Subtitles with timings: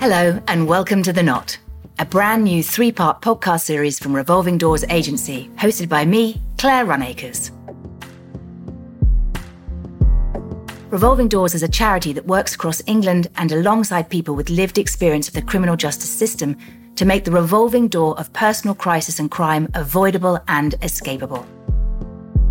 [0.00, 1.58] Hello, and welcome to The Knot,
[1.98, 6.86] a brand new three part podcast series from Revolving Doors Agency, hosted by me, Claire
[6.86, 7.50] Runacres.
[10.90, 15.28] Revolving Doors is a charity that works across England and alongside people with lived experience
[15.28, 16.56] of the criminal justice system
[16.96, 21.44] to make the revolving door of personal crisis and crime avoidable and escapable.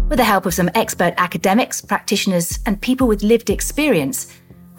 [0.07, 4.27] With the help of some expert academics, practitioners, and people with lived experience,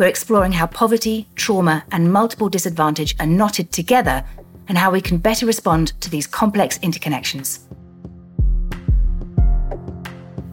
[0.00, 4.24] we're exploring how poverty, trauma, and multiple disadvantage are knotted together
[4.66, 7.60] and how we can better respond to these complex interconnections.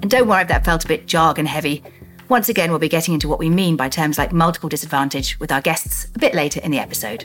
[0.01, 1.81] And don't worry if that felt a bit jargon heavy.
[2.27, 5.49] Once again, we'll be getting into what we mean by terms like multiple disadvantage with
[5.49, 7.23] our guests a bit later in the episode.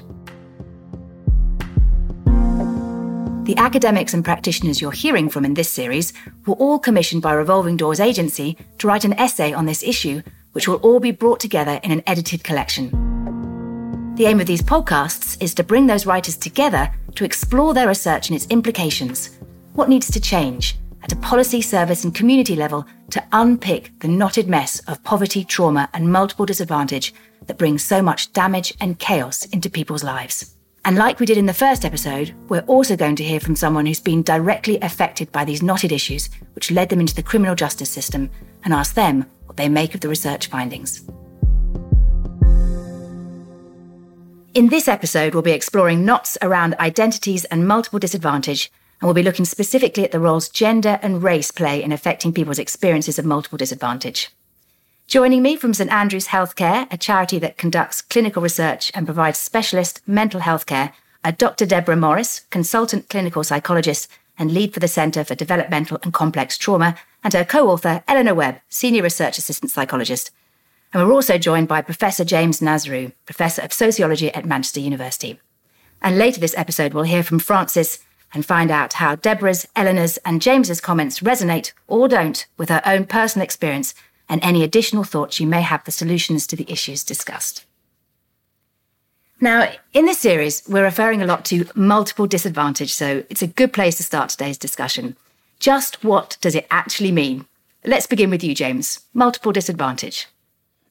[3.46, 6.12] The academics and practitioners you're hearing from in this series
[6.46, 10.68] were all commissioned by Revolving Doors Agency to write an essay on this issue, which
[10.68, 12.90] will all be brought together in an edited collection.
[14.16, 18.28] The aim of these podcasts is to bring those writers together to explore their research
[18.28, 19.38] and its implications,
[19.72, 24.48] what needs to change, at a policy, service, and community level to unpick the knotted
[24.48, 27.14] mess of poverty, trauma, and multiple disadvantage
[27.46, 30.54] that brings so much damage and chaos into people's lives.
[30.84, 33.86] And like we did in the first episode, we're also going to hear from someone
[33.86, 37.88] who's been directly affected by these knotted issues, which led them into the criminal justice
[37.88, 38.30] system,
[38.64, 41.04] and ask them what they make of the research findings.
[44.54, 49.22] In this episode, we'll be exploring knots around identities and multiple disadvantage and we'll be
[49.24, 53.58] looking specifically at the roles gender and race play in affecting people's experiences of multiple
[53.58, 54.30] disadvantage.
[55.12, 60.00] Joining me from St Andrews Healthcare, a charity that conducts clinical research and provides specialist
[60.06, 61.66] mental health care, are Dr.
[61.66, 66.96] Deborah Morris, consultant clinical psychologist and lead for the Centre for Developmental and Complex Trauma,
[67.22, 70.30] and her co author, Eleanor Webb, senior research assistant psychologist.
[70.94, 75.38] And we're also joined by Professor James Nazroo, Professor of Sociology at Manchester University.
[76.00, 77.98] And later this episode, we'll hear from Frances
[78.32, 83.04] and find out how Deborah's, Eleanor's, and James's comments resonate or don't with her own
[83.04, 83.92] personal experience
[84.28, 87.64] and any additional thoughts you may have for solutions to the issues discussed.
[89.40, 93.72] Now, in this series, we're referring a lot to multiple disadvantage, so it's a good
[93.72, 95.16] place to start today's discussion.
[95.58, 97.46] Just what does it actually mean?
[97.84, 99.00] Let's begin with you, James.
[99.12, 100.28] Multiple disadvantage.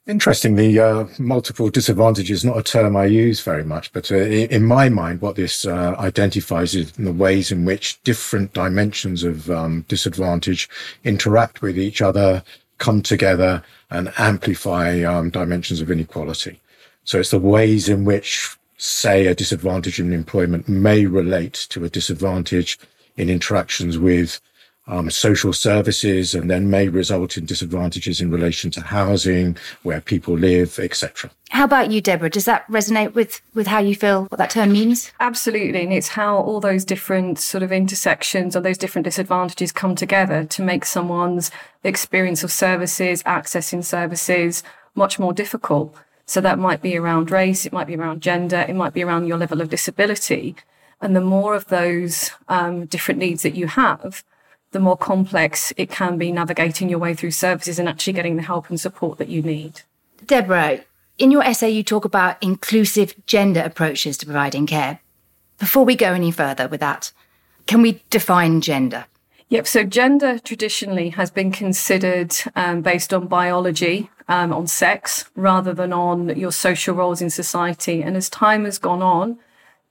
[0.08, 4.66] Interestingly, uh, multiple disadvantage is not a term I use very much, but uh, in
[4.66, 9.86] my mind, what this uh, identifies is the ways in which different dimensions of um,
[9.88, 10.68] disadvantage
[11.04, 12.44] interact with each other,
[12.82, 16.60] come together, and amplify um, dimensions of inequality.
[17.04, 21.90] So it's the ways in which, say, a disadvantage in employment may relate to a
[21.90, 22.80] disadvantage
[23.18, 24.40] in interactions with
[24.88, 30.38] um, social services and then may result in disadvantages in relation to housing, where people
[30.38, 31.30] live, etc.
[31.50, 32.30] How about you, Deborah?
[32.30, 35.12] Does that resonate with, with how you feel what that term means?
[35.20, 35.84] Absolutely.
[35.84, 40.46] And it's how all those different sort of intersections or those different disadvantages come together
[40.46, 41.52] to make someone's
[41.84, 44.64] experience of services, accessing services,
[44.96, 45.96] much more difficult.
[46.26, 49.28] So that might be around race, it might be around gender, it might be around
[49.28, 50.56] your level of disability.
[51.02, 54.24] And the more of those um, different needs that you have,
[54.72, 58.42] the more complex it can be navigating your way through services and actually getting the
[58.44, 59.82] help and support that you need.
[60.26, 60.82] Deborah,
[61.18, 65.00] in your essay, you talk about inclusive gender approaches to providing care.
[65.60, 67.12] Before we go any further with that,
[67.68, 69.06] can we define gender?
[69.50, 69.68] Yep.
[69.68, 75.92] So gender traditionally has been considered um, based on biology, um, on sex, rather than
[75.92, 78.02] on your social roles in society.
[78.02, 79.38] And as time has gone on,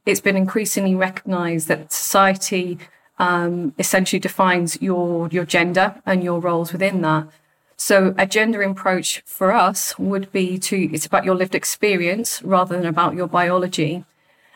[0.07, 2.79] it's been increasingly recognized that society
[3.21, 7.29] um, essentially defines your your gender and your roles within that.
[7.77, 12.77] So a gender approach for us would be to it's about your lived experience rather
[12.77, 14.05] than about your biology,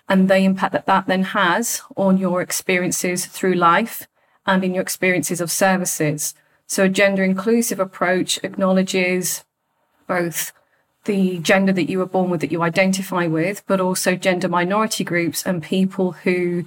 [0.08, 4.08] and the impact that that then has on your experiences through life
[4.46, 6.34] and in your experiences of services.
[6.66, 9.44] So a gender inclusive approach acknowledges
[10.06, 10.52] both
[11.04, 15.04] the gender that you were born with that you identify with, but also gender minority
[15.04, 16.64] groups and people who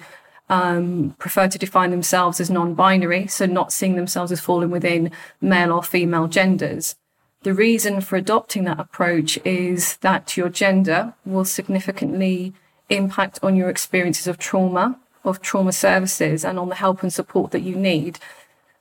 [0.49, 5.11] um, prefer to define themselves as non binary, so not seeing themselves as falling within
[5.41, 6.95] male or female genders.
[7.43, 12.53] The reason for adopting that approach is that your gender will significantly
[12.89, 17.51] impact on your experiences of trauma, of trauma services, and on the help and support
[17.51, 18.19] that you need.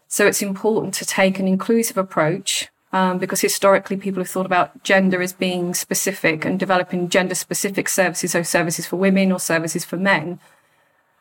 [0.09, 4.83] So it's important to take an inclusive approach um, because historically people have thought about
[4.85, 9.85] gender as being specific and developing gender specific services, so services for women or services
[9.85, 10.39] for men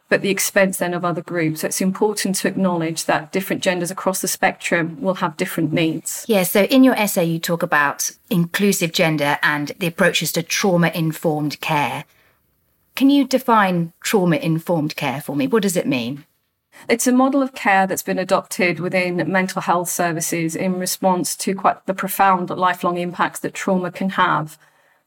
[0.08, 1.62] but the expense then of other groups.
[1.62, 6.26] So it's important to acknowledge that different genders across the spectrum will have different needs.
[6.28, 10.92] Yeah, so in your essay, you talk about inclusive gender and the approaches to trauma
[10.94, 12.06] informed care.
[12.96, 15.48] Can you define trauma informed care for me?
[15.48, 16.26] What does it mean?
[16.88, 21.56] It's a model of care that's been adopted within mental health services in response to
[21.56, 24.60] quite the profound lifelong impacts that trauma can have.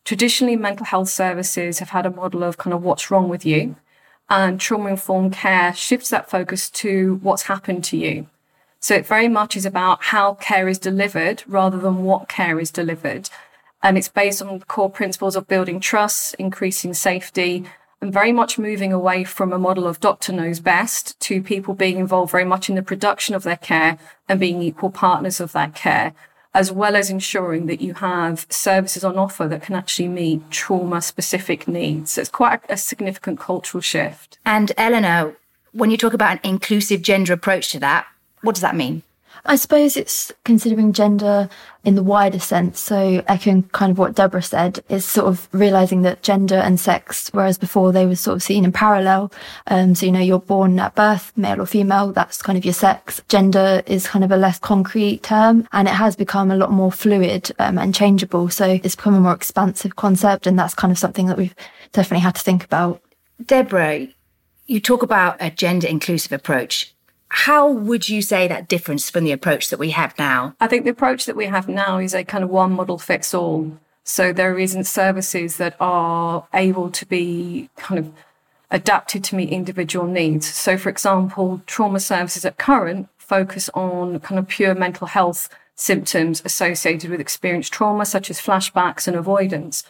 [0.05, 3.77] Traditionally, mental health services have had a model of kind of what's wrong with you,
[4.31, 8.27] and trauma informed care shifts that focus to what's happened to you.
[8.81, 12.71] So it very much is about how care is delivered rather than what care is
[12.71, 13.29] delivered.
[13.83, 17.65] And it's based on core principles of building trust, increasing safety,
[18.01, 21.99] and very much moving away from a model of doctor knows best to people being
[21.99, 23.99] involved very much in the production of their care
[24.29, 26.13] and being equal partners of that care,
[26.59, 31.01] as well as ensuring that you have services on offer that can actually meet trauma
[31.01, 32.11] specific needs.
[32.11, 34.41] So it's quite a, a significant cultural shift.
[34.45, 35.37] And Eleanor,
[35.71, 38.09] when you talk about an inclusive gender approach to that,
[38.43, 39.03] what does that mean?
[39.49, 41.49] I suppose it's considering gender
[41.83, 42.79] in the wider sense.
[42.79, 47.31] So echoing kind of what Deborah said is sort of realizing that gender and sex,
[47.33, 49.33] whereas before they were sort of seen in parallel.
[49.67, 52.75] Um, so, you know, you're born at birth, male or female, that's kind of your
[52.75, 53.23] sex.
[53.31, 56.93] Gender is kind of a less concrete term and it has become a lot more
[56.93, 58.51] fluid um, and changeable.
[58.51, 60.47] So it's become a more expansive concept.
[60.47, 61.55] And that's kind of something that we've
[61.93, 63.01] definitely had to think about.
[63.43, 64.09] Deborah,
[64.67, 66.93] you talk about a gender inclusive approach.
[67.31, 70.55] How would you say that difference from the approach that we have now?
[70.61, 73.35] I think the approach that we have now is a kind of one model fits
[73.35, 73.79] all.
[74.05, 78.13] So there isn't services that are able to be kind of
[78.71, 80.47] adapted to meet individual needs.
[80.47, 86.43] So, for example, trauma services at current focus on kind of pure mental health symptoms
[86.45, 89.85] associated with experienced trauma, such as flashbacks and avoidance.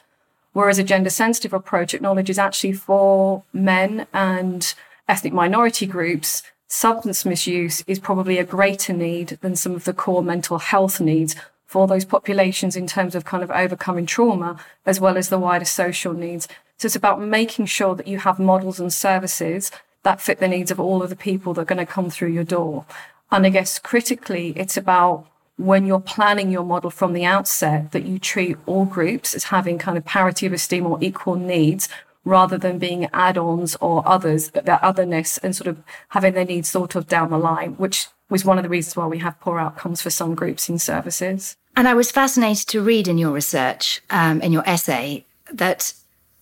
[0.52, 4.74] Whereas a gender sensitive approach acknowledges actually for men and
[5.08, 10.22] ethnic minority groups, substance misuse is probably a greater need than some of the core
[10.22, 11.34] mental health needs
[11.66, 15.64] for those populations in terms of kind of overcoming trauma, as well as the wider
[15.64, 16.46] social needs.
[16.76, 19.70] So it's about making sure that you have models and services
[20.02, 22.30] that fit the needs of all of the people that are going to come through
[22.30, 22.86] your door.
[23.30, 25.26] And I guess critically, it's about
[25.56, 29.76] when you're planning your model from the outset that you treat all groups as having
[29.76, 31.88] kind of parity of esteem or equal needs
[32.28, 36.70] rather than being add-ons or others, but their otherness and sort of having their needs
[36.70, 39.58] thought of down the line, which was one of the reasons why we have poor
[39.58, 41.56] outcomes for some groups in services.
[41.76, 45.94] And I was fascinated to read in your research, um, in your essay, that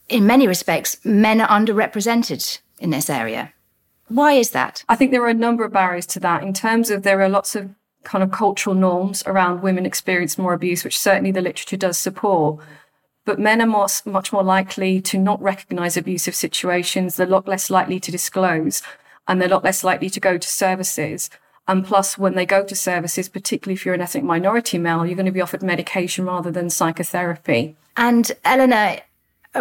[0.09, 3.53] in many respects, men are underrepresented in this area.
[4.09, 4.85] Why is that?
[4.89, 7.29] I think there are a number of barriers to that in terms of there are
[7.29, 7.71] lots of
[8.05, 12.61] kind of cultural norms around women experience more abuse, which certainly the literature does support.
[13.27, 17.17] But men are more, much more likely to not recognize abusive situations.
[17.17, 18.83] They're a lot less likely to disclose
[19.29, 21.29] and they're a lot less likely to go to services.
[21.69, 25.17] And plus, when they go to services, particularly if you're an ethnic minority male, you're
[25.17, 27.77] going to be offered medication rather than psychotherapy.
[27.97, 29.01] And Eleanor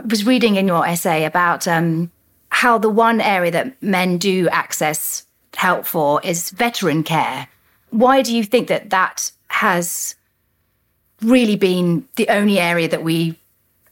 [0.08, 2.12] was reading in your essay about um,
[2.50, 5.26] how the one area that men do access
[5.56, 7.48] help for is veteran care.
[7.90, 10.16] Why do you think that that has
[11.22, 13.40] really been the only area that we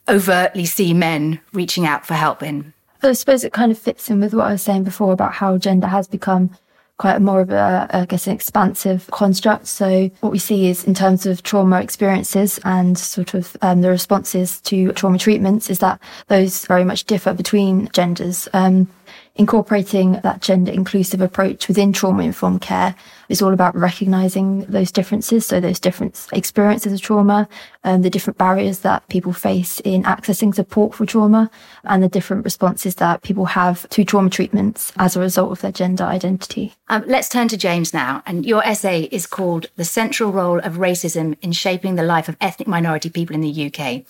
[0.07, 2.73] overtly see men reaching out for help in.
[3.01, 5.57] I suppose it kind of fits in with what I was saying before about how
[5.57, 6.51] gender has become
[6.97, 9.67] quite more of a, I guess, an expansive construct.
[9.67, 13.89] So what we see is in terms of trauma experiences and sort of um, the
[13.89, 18.47] responses to trauma treatments is that those very much differ between genders.
[18.53, 18.87] Um,
[19.35, 22.95] incorporating that gender inclusive approach within trauma informed care
[23.29, 25.45] is all about recognizing those differences.
[25.45, 27.47] So those different experiences of trauma,
[27.83, 31.49] and um, the different barriers that people face in accessing support for trauma
[31.83, 35.71] and the different responses that people have to trauma treatments as a result of their
[35.71, 36.73] gender identity.
[36.89, 38.21] Um, let's turn to James now.
[38.25, 42.37] And your essay is called The Central Role of Racism in Shaping the Life of
[42.39, 44.05] Ethnic Minority People in the UK.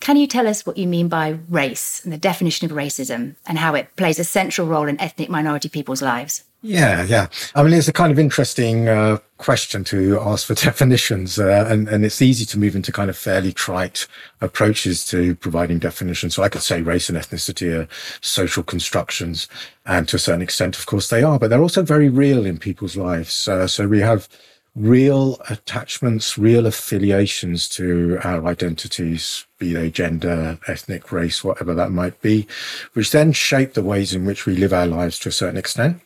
[0.00, 3.58] Can you tell us what you mean by race and the definition of racism and
[3.58, 6.44] how it plays a central role in ethnic minority people's lives?
[6.62, 7.28] Yeah, yeah.
[7.54, 11.88] I mean, it's a kind of interesting uh, question to ask for definitions, uh, and,
[11.88, 14.08] and it's easy to move into kind of fairly trite
[14.40, 16.34] approaches to providing definitions.
[16.34, 17.88] So I could say race and ethnicity are
[18.20, 19.48] social constructions,
[19.84, 22.58] and to a certain extent, of course, they are, but they're also very real in
[22.58, 23.46] people's lives.
[23.46, 24.28] Uh, so we have
[24.76, 32.20] real attachments, real affiliations to our identities, be they gender, ethnic, race, whatever that might
[32.20, 32.46] be,
[32.92, 36.02] which then shape the ways in which we live our lives to a certain extent.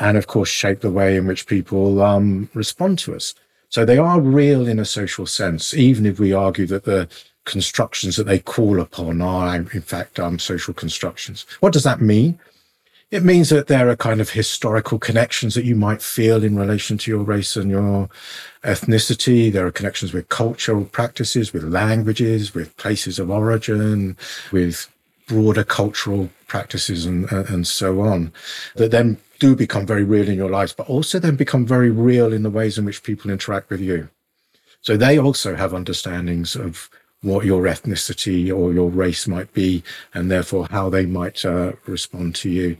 [0.00, 3.34] And of course, shape the way in which people um, respond to us.
[3.68, 7.08] So they are real in a social sense, even if we argue that the
[7.44, 11.46] constructions that they call upon are, in fact, um, social constructions.
[11.60, 12.38] What does that mean?
[13.10, 16.98] It means that there are kind of historical connections that you might feel in relation
[16.98, 18.10] to your race and your
[18.64, 19.50] ethnicity.
[19.50, 24.18] There are connections with cultural practices, with languages, with places of origin,
[24.52, 24.88] with
[25.26, 28.32] broader cultural practices and, uh, and so on
[28.76, 32.32] that then do become very real in your lives, but also then become very real
[32.32, 34.08] in the ways in which people interact with you.
[34.80, 36.90] So they also have understandings of
[37.22, 39.82] what your ethnicity or your race might be,
[40.14, 42.76] and therefore how they might uh, respond to you.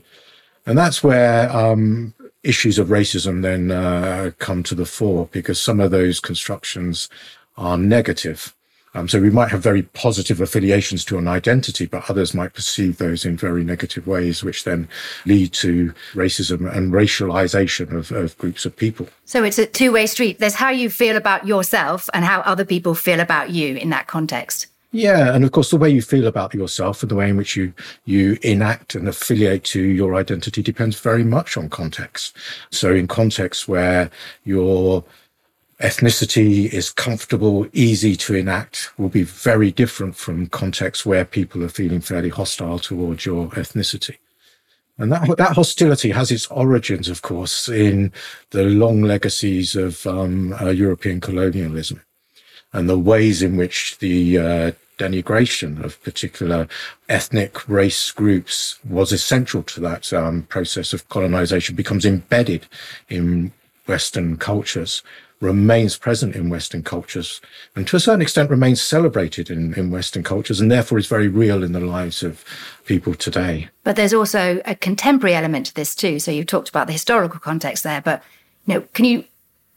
[0.65, 5.79] And that's where um, issues of racism then uh, come to the fore, because some
[5.79, 7.09] of those constructions
[7.57, 8.55] are negative.
[8.95, 12.97] Um, so we might have very positive affiliations to an identity, but others might perceive
[12.97, 14.87] those in very negative ways, which then
[15.25, 19.07] lead to racism and racialization of, of groups of people.
[19.25, 20.39] So it's a two way street.
[20.39, 24.07] There's how you feel about yourself and how other people feel about you in that
[24.07, 24.67] context.
[24.91, 27.55] Yeah, and of course, the way you feel about yourself and the way in which
[27.55, 27.73] you
[28.05, 32.35] you enact and affiliate to your identity depends very much on context.
[32.71, 34.09] So, in contexts where
[34.45, 35.03] you're
[35.81, 41.69] ethnicity is comfortable, easy to enact will be very different from contexts where people are
[41.69, 44.17] feeling fairly hostile towards your ethnicity.
[44.97, 48.11] And that, that hostility has its origins, of course, in
[48.49, 52.01] the long legacies of um, uh, European colonialism
[52.73, 56.67] and the ways in which the uh, denigration of particular
[57.07, 62.67] ethnic race groups was essential to that um, process of colonization becomes embedded
[63.07, 63.53] in
[63.87, 65.01] Western cultures
[65.41, 67.39] remains present in Western cultures
[67.75, 71.27] and to a certain extent remains celebrated in, in Western cultures and therefore is very
[71.27, 72.43] real in the lives of
[72.85, 73.69] people today.
[73.83, 76.19] But there's also a contemporary element to this too.
[76.19, 78.21] So you've talked about the historical context there, but
[78.65, 79.23] you know, can you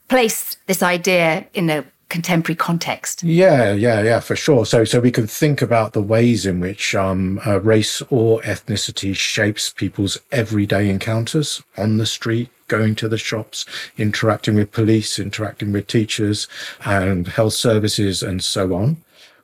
[0.08, 3.22] place this idea in a contemporary context.
[3.22, 4.66] Yeah, yeah, yeah, for sure.
[4.66, 9.16] So, so we can think about the ways in which um, uh, race or ethnicity
[9.16, 13.66] shapes people's everyday encounters on the street, going to the shops,
[13.98, 16.48] interacting with police, interacting with teachers
[16.86, 18.96] and health services, and so on.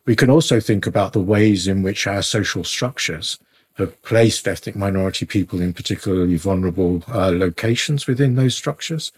[0.06, 3.38] We can also think about the ways in which our social structures
[3.74, 9.12] have placed ethnic minority people in particularly vulnerable uh, locations within those structures.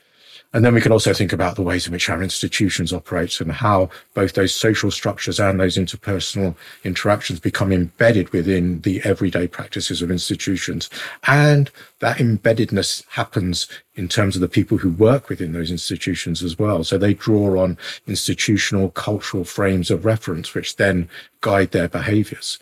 [0.52, 3.52] And then we can also think about the ways in which our institutions operate and
[3.52, 10.02] how both those social structures and those interpersonal interactions become embedded within the everyday practices
[10.02, 10.90] of institutions.
[11.28, 16.58] And that embeddedness happens in terms of the people who work within those institutions as
[16.58, 16.82] well.
[16.82, 17.78] So they draw on
[18.08, 21.08] institutional cultural frames of reference, which then
[21.42, 22.58] guide their behaviors.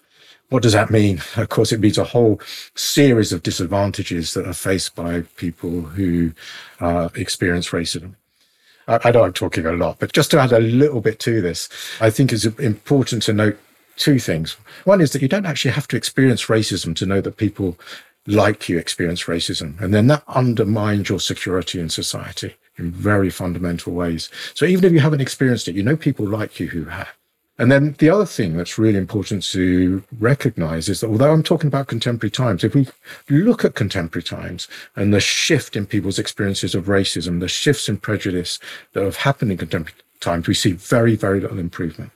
[0.50, 1.20] What does that mean?
[1.36, 2.40] Of course, it means a whole
[2.74, 6.32] series of disadvantages that are faced by people who
[6.80, 8.14] uh, experience racism.
[8.86, 11.42] I, I know I'm talking a lot, but just to add a little bit to
[11.42, 11.68] this,
[12.00, 13.58] I think it's important to note
[13.96, 14.56] two things.
[14.84, 17.78] One is that you don't actually have to experience racism to know that people
[18.26, 19.78] like you experience racism.
[19.80, 24.30] And then that undermines your security in society in very fundamental ways.
[24.54, 27.17] So even if you haven't experienced it, you know people like you who have.
[27.60, 31.66] And then the other thing that's really important to recognize is that although I'm talking
[31.66, 32.86] about contemporary times, if we
[33.28, 37.96] look at contemporary times and the shift in people's experiences of racism, the shifts in
[37.96, 38.60] prejudice
[38.92, 42.12] that have happened in contemporary times, we see very, very little improvement.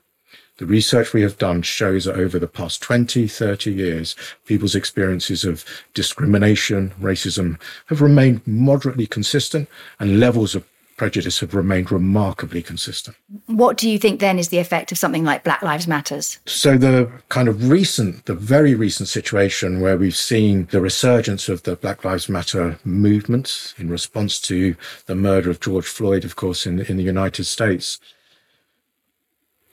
[0.59, 4.15] The research we have done shows that over the past 20, 30 years,
[4.47, 9.69] people's experiences of discrimination, racism have remained moderately consistent
[9.99, 10.65] and levels of
[11.03, 13.17] prejudice have remained remarkably consistent.
[13.47, 16.39] What do you think then is the effect of something like Black Lives Matters?
[16.47, 21.65] So the kind of recent, the very recent situation where we've seen the resurgence of
[21.65, 26.69] the Black Lives Matter movement in response to the murder of George Floyd, of course,
[26.69, 27.99] in, in the United States.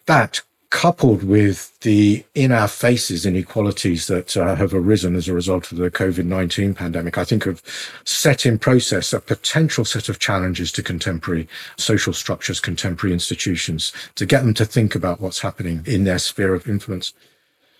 [0.07, 5.71] That coupled with the in our faces inequalities that uh, have arisen as a result
[5.71, 7.61] of the COVID 19 pandemic, I think have
[8.03, 11.47] set in process a potential set of challenges to contemporary
[11.77, 16.53] social structures, contemporary institutions, to get them to think about what's happening in their sphere
[16.53, 17.13] of influence.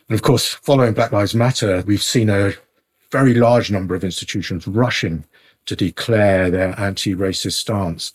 [0.08, 2.54] And of course, following Black Lives Matter, we've seen a
[3.12, 5.26] very large number of institutions rushing
[5.68, 8.14] to declare their anti racist stance.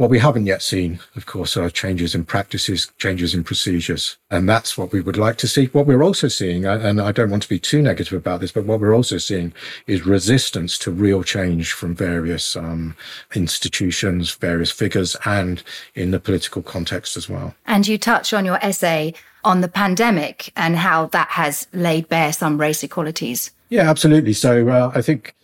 [0.00, 4.16] What we haven't yet seen, of course, are changes in practices, changes in procedures.
[4.30, 5.66] And that's what we would like to see.
[5.66, 8.64] What we're also seeing, and I don't want to be too negative about this, but
[8.64, 9.52] what we're also seeing
[9.86, 12.96] is resistance to real change from various um,
[13.34, 15.62] institutions, various figures, and
[15.94, 17.54] in the political context as well.
[17.66, 19.12] And you touch on your essay
[19.44, 23.50] on the pandemic and how that has laid bare some race equalities.
[23.68, 24.32] Yeah, absolutely.
[24.32, 25.34] So uh, I think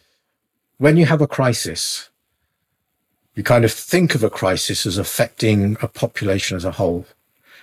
[0.79, 2.09] when you have a crisis,
[3.37, 7.07] you kind of think of a crisis as affecting a population as a whole.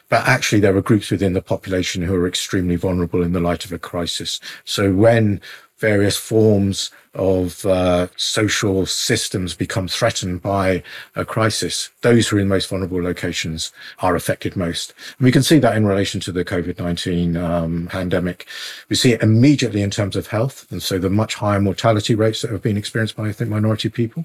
[0.07, 3.65] But actually, there are groups within the population who are extremely vulnerable in the light
[3.65, 4.39] of a crisis.
[4.63, 5.41] So when
[5.83, 10.81] various forms of uh, social systems become threatened by
[11.13, 14.93] a crisis, those who are in the most vulnerable locations are affected most.
[15.17, 18.47] And we can see that in relation to the COVID-19 um, pandemic.
[18.87, 22.41] We see it immediately in terms of health, and so the much higher mortality rates
[22.41, 24.23] that have been experienced by, I think, minority people.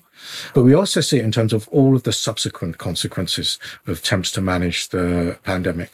[0.55, 4.31] But we also see it in terms of all of the subsequent consequences of attempts
[4.33, 5.91] to manage the pandemic.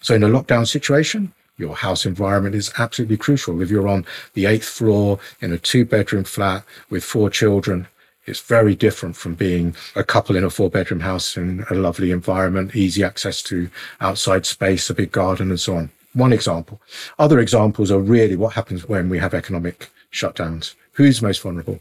[0.00, 3.60] So in a lockdown situation, your house environment is absolutely crucial.
[3.60, 7.88] If you're on the eighth floor in a two bedroom flat with four children,
[8.26, 12.10] it's very different from being a couple in a four bedroom house in a lovely
[12.10, 13.68] environment, easy access to
[14.00, 15.90] outside space, a big garden and so on.
[16.14, 16.80] One example.
[17.18, 20.74] Other examples are really what happens when we have economic shutdowns.
[20.92, 21.80] Who's most vulnerable?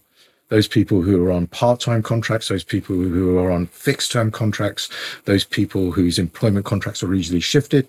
[0.50, 4.90] Those people who are on part-time contracts, those people who are on fixed term contracts,
[5.26, 7.88] those people whose employment contracts are easily shifted,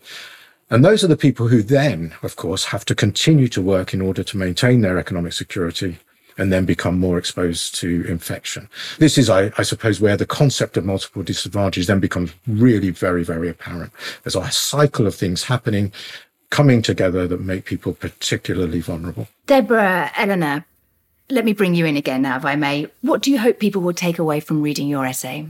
[0.71, 4.01] and those are the people who then, of course, have to continue to work in
[4.01, 5.99] order to maintain their economic security
[6.39, 8.69] and then become more exposed to infection.
[8.99, 13.25] This is, I, I, suppose, where the concept of multiple disadvantages then becomes really very,
[13.25, 13.93] very apparent.
[14.23, 15.93] There's a cycle of things happening,
[16.51, 19.29] coming together that make people particularly vulnerable.
[19.47, 20.65] Deborah, Eleanor,
[21.29, 22.87] let me bring you in again now, if I may.
[23.03, 25.47] What do you hope people will take away from reading your essay?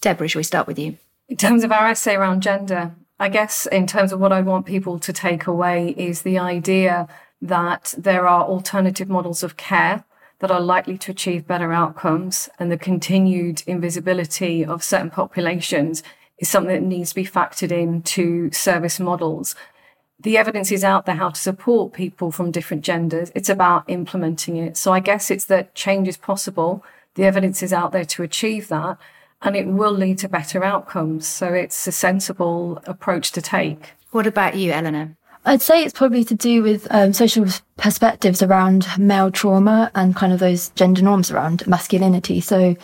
[0.00, 0.96] Deborah, shall we start with you?
[1.28, 4.66] In terms of our essay around gender, I guess in terms of what I want
[4.66, 7.08] people to take away is the idea
[7.42, 10.04] that there are alternative models of care
[10.38, 16.02] that are likely to achieve better outcomes and the continued invisibility of certain populations
[16.38, 19.56] is something that needs to be factored into service models.
[20.20, 23.32] The evidence is out there how to support people from different genders.
[23.34, 24.76] It's about implementing it.
[24.76, 26.84] So I guess it's that change is possible.
[27.14, 28.98] The evidence is out there to achieve that
[29.42, 31.26] and it will lead to better outcomes.
[31.26, 33.92] So it's a sensible approach to take.
[34.10, 35.16] What about you, Eleanor?
[35.44, 40.32] I'd say it's probably to do with um, social perspectives around male trauma and kind
[40.32, 42.40] of those gender norms around masculinity.
[42.40, 42.76] So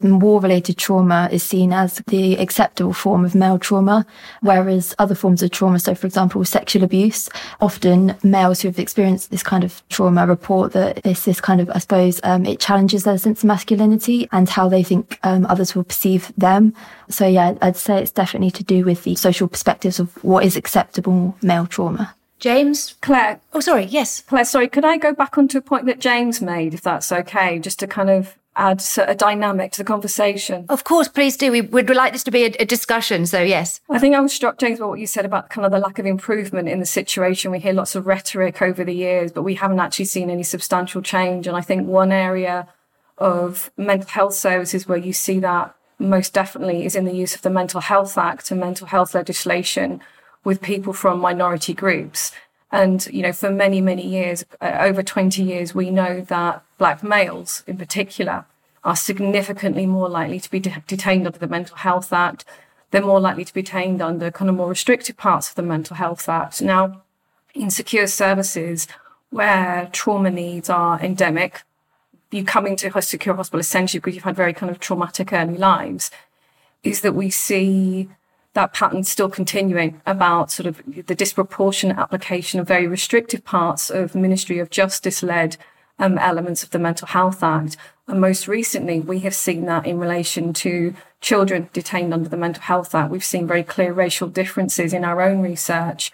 [0.00, 4.06] war related trauma is seen as the acceptable form of male trauma,
[4.40, 7.28] whereas other forms of trauma, so for example, sexual abuse,
[7.60, 11.68] often males who have experienced this kind of trauma report that it's this kind of,
[11.70, 15.74] I suppose, um, it challenges their sense of masculinity and how they think um, others
[15.74, 16.74] will perceive them.
[17.08, 20.56] So yeah, I'd say it's definitely to do with the social perspectives of what is
[20.56, 22.14] acceptable male trauma.
[22.38, 22.94] James?
[23.00, 23.40] Claire.
[23.52, 23.84] Oh, sorry.
[23.84, 24.20] Yes.
[24.20, 24.68] Claire, sorry.
[24.68, 27.88] Could I go back onto a point that James made, if that's okay, just to
[27.88, 30.66] kind of add a dynamic to the conversation.
[30.68, 31.50] Of course, please do.
[31.50, 33.24] We would like this to be a, a, discussion.
[33.24, 33.80] So, yes.
[33.88, 35.98] I think I was struck, James, by what you said about kind of the lack
[35.98, 37.52] of improvement in the situation.
[37.52, 41.00] We hear lots of rhetoric over the years, but we haven't actually seen any substantial
[41.00, 41.46] change.
[41.46, 42.68] And I think one area
[43.16, 47.42] of mental health services where you see that most definitely is in the use of
[47.42, 50.00] the Mental Health Act and mental health legislation
[50.44, 52.32] with people from minority groups.
[52.70, 57.02] And, you know, for many, many years, uh, over 20 years, we know that black
[57.02, 58.46] males in particular
[58.84, 62.44] are significantly more likely to be de- detained under the Mental Health Act.
[62.90, 65.96] They're more likely to be detained under kind of more restricted parts of the Mental
[65.96, 66.62] Health Act.
[66.62, 67.02] Now,
[67.54, 68.86] in secure services
[69.30, 71.64] where trauma needs are endemic,
[72.30, 75.56] you coming into a secure hospital essentially because you've had very kind of traumatic early
[75.56, 76.10] lives,
[76.82, 78.08] is that we see
[78.54, 84.14] that pattern still continuing about sort of the disproportionate application of very restrictive parts of
[84.14, 85.56] Ministry of Justice led
[85.98, 87.76] um, elements of the Mental Health Act.
[88.06, 92.62] And most recently, we have seen that in relation to children detained under the Mental
[92.62, 93.10] Health Act.
[93.10, 96.12] We've seen very clear racial differences in our own research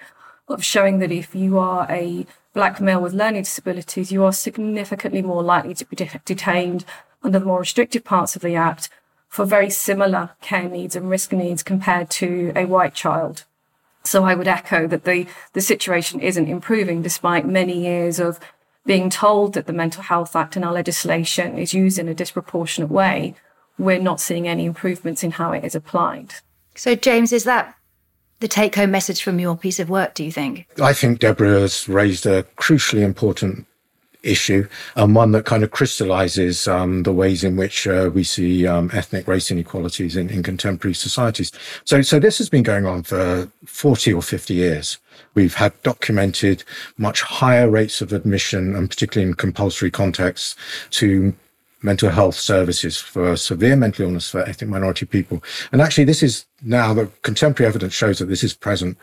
[0.48, 5.22] of showing that if you are a black male with learning disabilities, you are significantly
[5.22, 6.84] more likely to be de- detained
[7.22, 8.90] under the more restrictive parts of the Act
[9.28, 13.44] for very similar care needs and risk needs compared to a white child.
[14.04, 18.38] So I would echo that the, the situation isn't improving despite many years of
[18.86, 22.90] being told that the Mental Health Act and our legislation is used in a disproportionate
[22.90, 23.34] way.
[23.78, 26.34] We're not seeing any improvements in how it is applied.
[26.74, 27.74] So, James, is that
[28.40, 30.66] the take home message from your piece of work, do you think?
[30.80, 33.66] I think Deborah has raised a crucially important
[34.24, 38.66] issue and one that kind of crystallizes um, the ways in which uh, we see
[38.66, 41.52] um, ethnic race inequalities in, in contemporary societies.
[41.84, 44.98] So, so this has been going on for 40 or 50 years.
[45.34, 46.64] We've had documented
[46.96, 50.56] much higher rates of admission, and particularly in compulsory contexts,
[50.90, 51.34] to
[51.82, 55.42] mental health services for severe mental illness for ethnic minority people.
[55.70, 58.96] And actually, this is now the contemporary evidence shows that this is present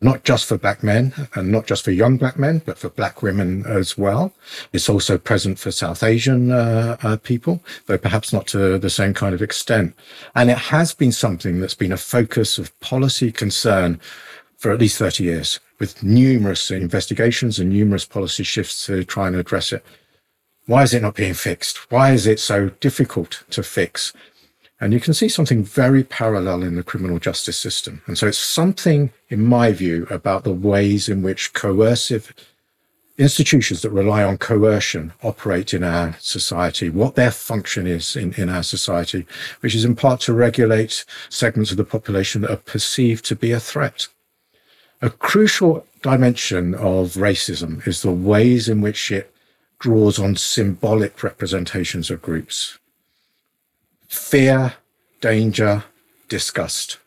[0.00, 3.22] not just for black men and not just for young black men, but for black
[3.22, 4.34] women as well.
[4.72, 9.14] It's also present for South Asian uh, uh, people, though perhaps not to the same
[9.14, 9.94] kind of extent.
[10.34, 14.00] And it has been something that's been a focus of policy concern
[14.58, 19.36] for at least 30 years with numerous investigations and numerous policy shifts to try and
[19.36, 19.84] address it.
[20.66, 21.90] Why is it not being fixed?
[21.90, 24.12] Why is it so difficult to fix?
[24.84, 28.02] And you can see something very parallel in the criminal justice system.
[28.06, 32.34] And so it's something, in my view, about the ways in which coercive
[33.16, 38.50] institutions that rely on coercion operate in our society, what their function is in, in
[38.50, 39.24] our society,
[39.60, 43.52] which is in part to regulate segments of the population that are perceived to be
[43.52, 44.08] a threat.
[45.00, 49.34] A crucial dimension of racism is the ways in which it
[49.78, 52.78] draws on symbolic representations of groups.
[54.14, 54.74] Fear,
[55.20, 55.82] danger,
[56.28, 56.98] disgust.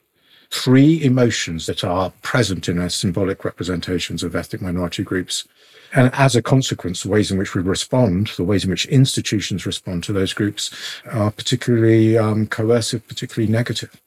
[0.52, 5.48] Three emotions that are present in our symbolic representations of ethnic minority groups.
[5.93, 9.65] And as a consequence, the ways in which we respond, the ways in which institutions
[9.65, 10.70] respond to those groups
[11.10, 14.00] are particularly um, coercive, particularly negative.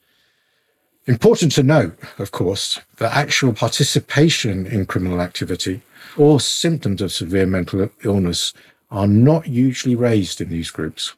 [1.07, 5.81] Important to note, of course, that actual participation in criminal activity
[6.17, 8.53] or symptoms of severe mental illness
[8.91, 11.15] are not usually raised in these groups.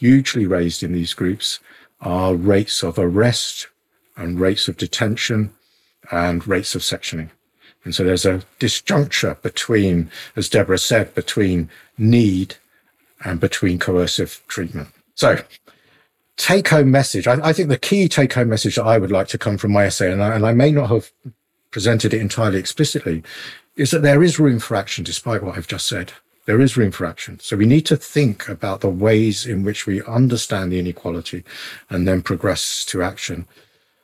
[0.00, 1.60] Hugely raised in these groups
[2.00, 3.68] are rates of arrest
[4.16, 5.52] and rates of detention
[6.10, 7.28] and rates of sectioning.
[7.84, 12.56] And so there's a disjuncture between, as Deborah said, between need
[13.22, 14.88] and between coercive treatment.
[15.16, 15.42] So
[16.38, 17.26] take home message.
[17.26, 19.72] I, I, think the key take home message that I would like to come from
[19.72, 21.10] my essay, and I, and I may not have
[21.70, 23.22] presented it entirely explicitly,
[23.76, 26.14] is that there is room for action despite what I've just said.
[26.46, 27.38] There is room for action.
[27.40, 31.44] So we need to think about the ways in which we understand the inequality
[31.88, 33.46] and then progress to action.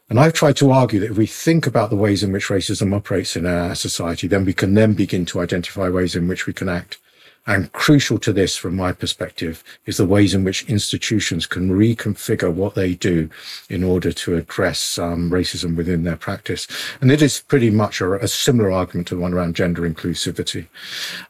[0.09, 2.95] And I've tried to argue that if we think about the ways in which racism
[2.95, 6.53] operates in our society, then we can then begin to identify ways in which we
[6.53, 6.99] can act.
[7.47, 12.53] And crucial to this, from my perspective, is the ways in which institutions can reconfigure
[12.53, 13.31] what they do
[13.71, 16.67] in order to address um, racism within their practice.
[17.01, 20.67] And it is pretty much a, a similar argument to the one around gender inclusivity.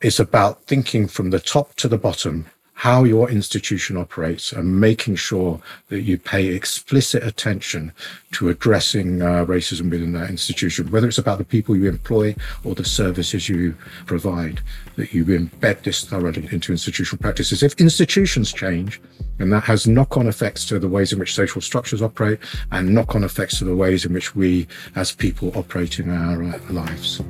[0.00, 2.46] It's about thinking from the top to the bottom
[2.77, 5.59] how your institution operates and making sure
[5.89, 7.91] that you pay explicit attention
[8.33, 12.75] to addressing uh, racism within that institution, whether it's about the people you employ or
[12.75, 14.61] the services you provide,
[14.97, 17.62] that you embed this thoroughly into institutional practices.
[17.62, 19.01] If institutions change,
[19.39, 22.39] and that has knock on effects to the ways in which social structures operate
[22.73, 26.43] and knock on effects to the ways in which we as people operate in our
[26.43, 27.23] uh, lives.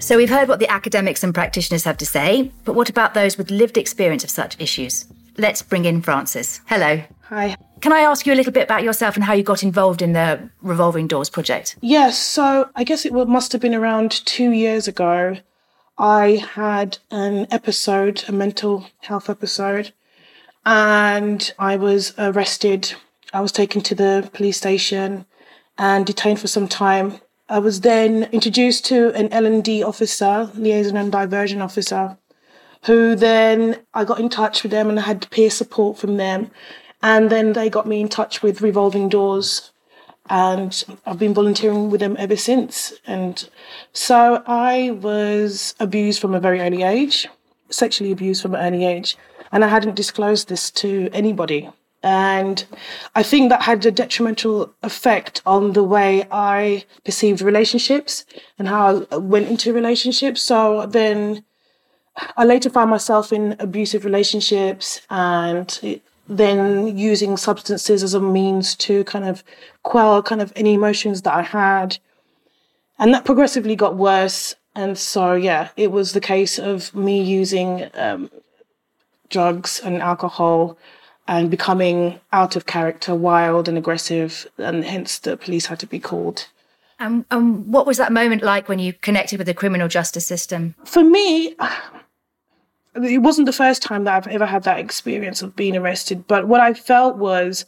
[0.00, 3.36] So we've heard what the academics and practitioners have to say, but what about those
[3.36, 5.04] with lived experience of such issues?
[5.36, 6.62] Let's bring in Frances.
[6.66, 7.02] Hello.
[7.24, 7.54] Hi.
[7.82, 10.14] Can I ask you a little bit about yourself and how you got involved in
[10.14, 11.76] the Revolving Doors project?
[11.82, 15.36] Yes, so I guess it must have been around two years ago.
[15.98, 19.92] I had an episode, a mental health episode,
[20.64, 22.94] and I was arrested.
[23.34, 25.26] I was taken to the police station
[25.76, 31.10] and detained for some time I was then introduced to an L&D officer, liaison and
[31.10, 32.16] diversion officer,
[32.84, 36.52] who then I got in touch with them and I had peer support from them.
[37.02, 39.72] And then they got me in touch with Revolving Doors.
[40.28, 42.92] And I've been volunteering with them ever since.
[43.04, 43.48] And
[43.92, 47.26] so I was abused from a very early age,
[47.68, 49.16] sexually abused from an early age.
[49.50, 51.68] And I hadn't disclosed this to anybody.
[52.02, 52.64] And
[53.14, 58.24] I think that had a detrimental effect on the way I perceived relationships
[58.58, 60.40] and how I went into relationships.
[60.40, 61.44] So then
[62.36, 69.04] I later found myself in abusive relationships and then using substances as a means to
[69.04, 69.44] kind of
[69.82, 71.98] quell kind of any emotions that I had.
[72.98, 74.54] And that progressively got worse.
[74.74, 78.30] And so, yeah, it was the case of me using um,
[79.28, 80.78] drugs and alcohol
[81.30, 86.00] and becoming out of character, wild and aggressive, and hence the police had to be
[86.00, 86.48] called.
[86.98, 90.74] Um, um, what was that moment like when you connected with the criminal justice system?
[90.84, 91.54] For me,
[92.96, 96.48] it wasn't the first time that I've ever had that experience of being arrested, but
[96.48, 97.64] what I felt was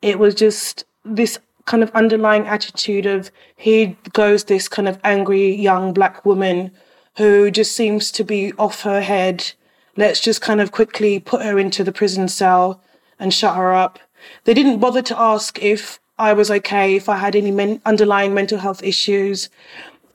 [0.00, 5.52] it was just this kind of underlying attitude of here goes this kind of angry
[5.52, 6.70] young black woman
[7.16, 9.54] who just seems to be off her head.
[9.96, 12.80] Let's just kind of quickly put her into the prison cell
[13.22, 13.98] and shut her up.
[14.44, 18.34] They didn't bother to ask if I was okay, if I had any men- underlying
[18.34, 19.48] mental health issues.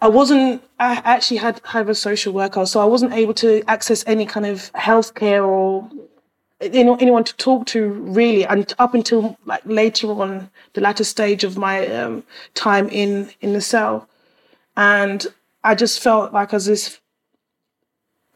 [0.02, 4.04] I wasn't, I actually had, had a social worker, so I wasn't able to access
[4.06, 5.90] any kind of healthcare or
[6.60, 11.56] anyone to talk to really and up until like later on the latter stage of
[11.56, 12.24] my um,
[12.56, 14.10] time in in the cell
[14.76, 15.28] and
[15.64, 17.00] i just felt like as if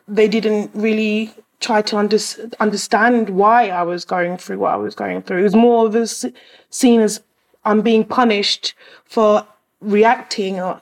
[0.08, 2.18] they didn't really try to under,
[2.60, 5.40] understand why I was going through what I was going through.
[5.40, 6.08] It was more of a
[6.70, 7.22] seen as
[7.64, 8.74] I'm being punished
[9.06, 9.46] for
[9.80, 10.82] reacting, or,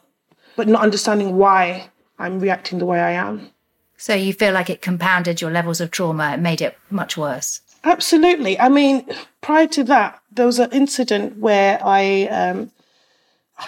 [0.56, 3.50] but not understanding why I'm reacting the way I am.
[3.98, 7.62] So you feel like it compounded your levels of trauma, it made it much worse?
[7.84, 8.60] Absolutely.
[8.60, 9.06] I mean,
[9.42, 12.72] prior to that, there was an incident where I um,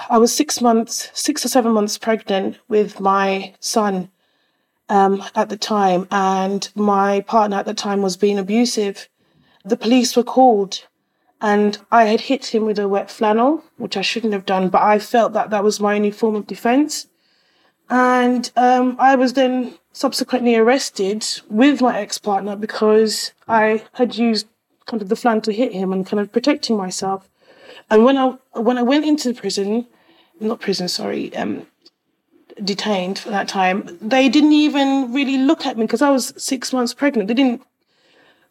[0.09, 4.09] I was six months, six or seven months pregnant with my son
[4.91, 9.07] um, at the time, and my partner at the time was being abusive.
[9.63, 10.85] The police were called,
[11.39, 14.81] and I had hit him with a wet flannel, which I shouldn't have done, but
[14.81, 17.07] I felt that that was my only form of defense.
[17.89, 24.47] And um, I was then subsequently arrested with my ex partner because I had used
[24.87, 27.29] kind of the flannel to hit him and kind of protecting myself.
[27.89, 29.87] And when I when I went into prison,
[30.41, 31.67] not prison, sorry, um,
[32.63, 36.73] detained for that time, they didn't even really look at me because I was six
[36.73, 37.27] months pregnant.
[37.27, 37.61] They didn't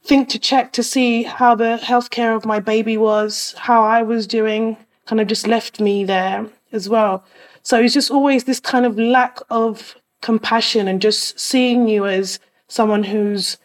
[0.02, 4.26] think to check to see how the healthcare of my baby was, how I was
[4.26, 4.76] doing.
[5.06, 7.24] Kind of just left me there as well.
[7.62, 12.38] So it's just always this kind of lack of compassion and just seeing you as
[12.68, 13.58] someone who's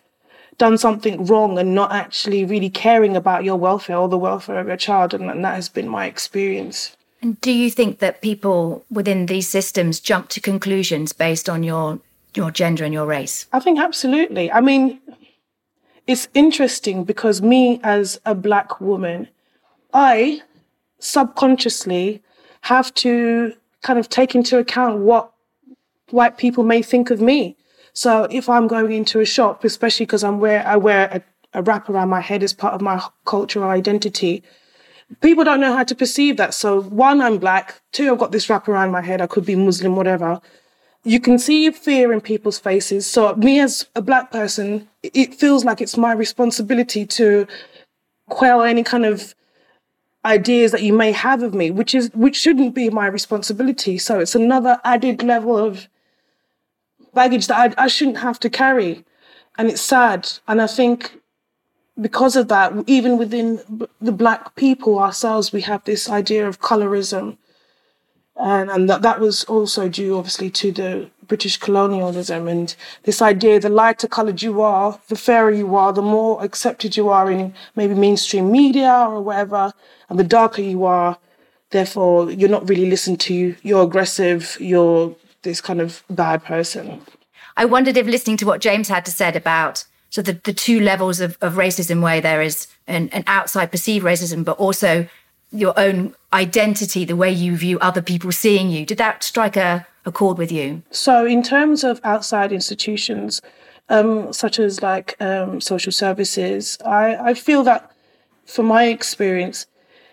[0.57, 4.67] done something wrong and not actually really caring about your welfare or the welfare of
[4.67, 5.13] your child.
[5.13, 6.95] And, and that has been my experience.
[7.25, 11.99] Do you think that people within these systems jump to conclusions based on your
[12.35, 13.47] your gender and your race?
[13.53, 14.51] I think absolutely.
[14.51, 14.99] I mean,
[16.05, 19.27] it's interesting because me as a black woman,
[19.93, 20.41] I
[20.99, 22.21] subconsciously
[22.61, 25.31] have to kind of take into account what
[26.09, 27.55] white people may think of me.
[27.93, 31.63] So if I'm going into a shop, especially because I'm wear I wear a, a
[31.63, 34.43] wrap around my head as part of my cultural identity,
[35.21, 36.53] people don't know how to perceive that.
[36.53, 37.81] So one, I'm black.
[37.91, 39.21] Two, I've got this wrap around my head.
[39.21, 40.41] I could be Muslim, whatever.
[41.03, 43.05] You can see fear in people's faces.
[43.05, 47.47] So me as a black person, it feels like it's my responsibility to
[48.29, 49.35] quell any kind of
[50.25, 53.99] ideas that you may have of me, which is which shouldn't be my responsibility.
[53.99, 55.87] So it's another added level of
[57.13, 59.05] baggage that I, I shouldn't have to carry,
[59.57, 60.27] and it's sad.
[60.47, 61.21] And I think
[61.99, 63.61] because of that, even within
[64.01, 67.37] the black people ourselves, we have this idea of colorism,
[68.35, 73.59] and and that that was also due obviously to the British colonialism and this idea:
[73.59, 77.53] the lighter coloured you are, the fairer you are, the more accepted you are in
[77.75, 79.73] maybe mainstream media or whatever
[80.09, 81.17] and the darker you are,
[81.71, 83.55] therefore you're not really listened to.
[83.63, 84.57] You're aggressive.
[84.59, 87.01] You're this kind of bad person.
[87.57, 90.79] I wondered if listening to what James had to said about so the, the two
[90.79, 95.09] levels of, of racism where there is an, an outside perceived racism, but also
[95.51, 98.85] your own identity, the way you view other people seeing you.
[98.85, 100.83] Did that strike a, a chord with you?
[100.89, 103.41] So, in terms of outside institutions,
[103.89, 107.91] um, such as like um, social services, I, I feel that,
[108.45, 109.65] from my experience,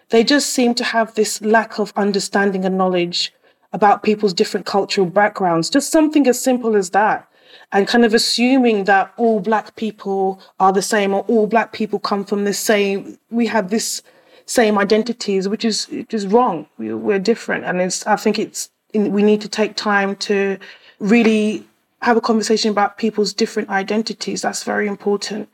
[0.09, 3.33] they just seem to have this lack of understanding and knowledge
[3.73, 5.71] about people's different cultural backgrounds.
[5.71, 7.29] Just something as simple as that.
[7.73, 11.99] And kind of assuming that all black people are the same or all black people
[11.99, 14.03] come from the same, we have this
[14.45, 16.67] same identities, which is just wrong.
[16.77, 17.65] We, we're different.
[17.65, 20.59] And it's, I think it's, we need to take time to
[21.01, 21.67] really
[22.03, 24.43] have a conversation about people's different identities.
[24.43, 25.49] That's very important.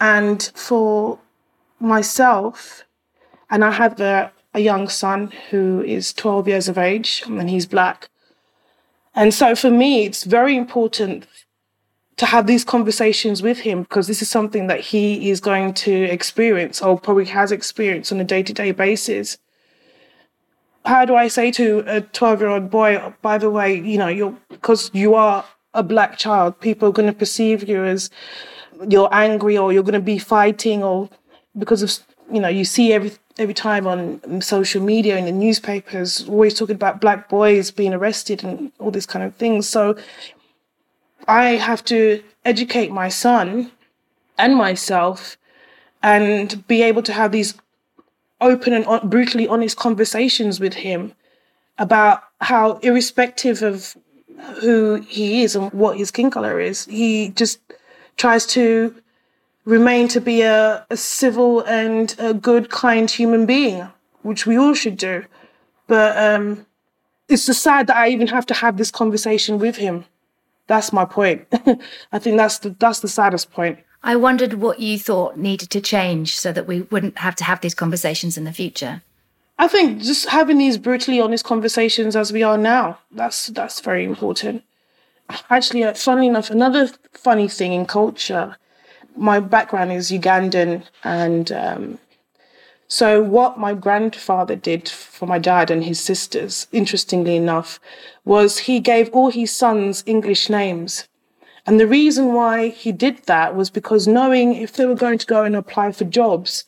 [0.00, 1.18] And for
[1.80, 2.84] myself,
[3.50, 7.66] and I have a, a young son who is 12 years of age and he's
[7.66, 8.08] black.
[9.14, 11.26] And so for me, it's very important
[12.18, 15.92] to have these conversations with him because this is something that he is going to
[16.04, 19.38] experience or probably has experienced on a day to day basis.
[20.84, 24.08] How do I say to a 12 year old boy, by the way, you know,
[24.08, 28.10] you're because you are a black child, people are going to perceive you as
[28.88, 31.08] you're angry or you're going to be fighting or
[31.56, 31.92] because of,
[32.32, 36.74] you know, you see every, every time on social media and the newspapers, always talking
[36.74, 39.68] about black boys being arrested and all these kind of things.
[39.68, 39.96] So
[41.28, 43.70] I have to educate my son
[44.38, 45.36] and myself
[46.02, 47.54] and be able to have these
[48.40, 51.12] open and brutally honest conversations with him
[51.76, 53.96] about how, irrespective of
[54.60, 57.60] who he is and what his skin color is, he just
[58.16, 58.94] tries to
[59.64, 63.86] remain to be a, a civil and a good, kind human being,
[64.22, 65.24] which we all should do.
[65.88, 66.66] But um,
[67.28, 70.04] it's just sad that I even have to have this conversation with him.
[70.68, 71.46] That's my point.
[72.12, 73.80] I think that's the that's the saddest point.
[74.02, 77.60] I wondered what you thought needed to change so that we wouldn't have to have
[77.60, 79.02] these conversations in the future.
[79.58, 84.04] I think just having these brutally honest conversations as we are now, that's that's very
[84.04, 84.62] important.
[85.50, 88.56] Actually, uh, funnily enough, another funny thing in culture
[89.18, 91.98] my background is Ugandan, and um,
[92.88, 97.78] so what my grandfather did for my dad and his sisters, interestingly enough,
[98.24, 101.06] was he gave all his sons English names.
[101.66, 105.26] And the reason why he did that was because knowing if they were going to
[105.26, 106.64] go and apply for jobs,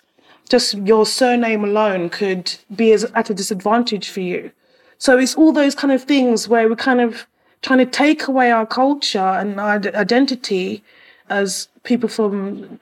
[0.51, 4.51] just your surname alone could be at a disadvantage for you.
[4.99, 7.27] So it's all those kind of things where we're kind of
[7.63, 10.85] trying to take away our culture and our identity
[11.31, 12.79] as people from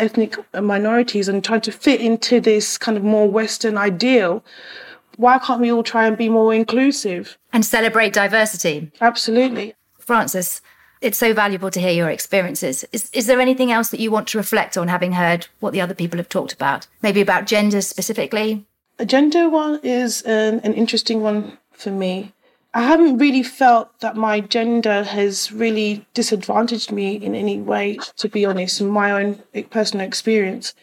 [0.00, 4.44] ethnic minorities and trying to fit into this kind of more Western ideal.
[5.16, 7.36] Why can't we all try and be more inclusive?
[7.52, 8.92] And celebrate diversity.
[9.00, 9.74] Absolutely.
[9.98, 10.62] Frances,
[11.00, 12.84] it's so valuable to hear your experiences.
[12.92, 15.80] Is, is there anything else that you want to reflect on having heard what the
[15.80, 16.86] other people have talked about?
[17.02, 18.64] Maybe about gender specifically?
[18.98, 22.32] A gender one is an, an interesting one for me.
[22.74, 28.28] I haven't really felt that my gender has really disadvantaged me in any way, to
[28.28, 30.74] be honest, in my own personal experience.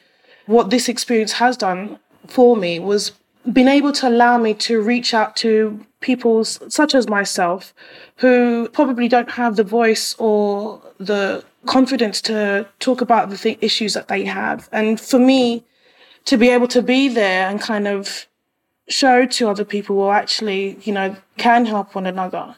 [0.47, 3.11] What this experience has done for me was
[3.51, 7.73] been able to allow me to reach out to people such as myself
[8.17, 13.93] who probably don't have the voice or the confidence to talk about the th- issues
[13.93, 14.69] that they have.
[14.71, 15.63] And for me,
[16.25, 18.25] to be able to be there and kind of
[18.87, 22.55] show to other people well actually you know can help one another.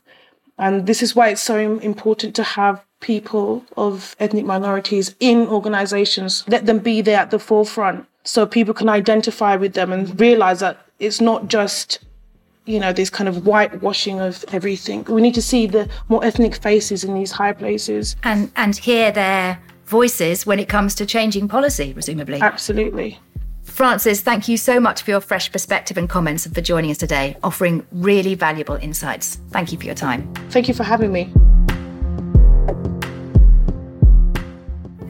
[0.60, 6.44] And this is why it's so important to have people of ethnic minorities in organizations.
[6.48, 10.60] Let them be there at the forefront so people can identify with them and realize
[10.62, 12.00] that it's not just
[12.66, 15.04] you know this kind of whitewashing of everything.
[15.06, 18.16] We need to see the more ethnic faces in these high places.
[18.24, 22.42] And and hear their voices when it comes to changing policy presumably.
[22.42, 23.20] Absolutely
[23.68, 26.98] Frances, thank you so much for your fresh perspective and comments and for joining us
[26.98, 29.36] today, offering really valuable insights.
[29.52, 30.34] Thank you for your time.
[30.50, 31.32] Thank you for having me.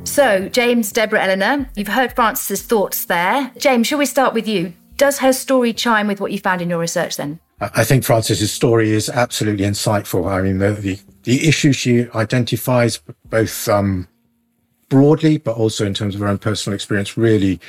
[0.04, 3.52] So, James, Deborah, Eleanor, you've heard Frances's thoughts there.
[3.58, 4.74] James, shall we start with you?
[4.98, 7.40] Does her story chime with what you found in your research then?
[7.62, 10.30] I think Frances's story is absolutely insightful.
[10.30, 14.08] I mean, the, the, the issue she identifies both um,
[14.90, 17.60] broadly, but also in terms of her own personal experience, really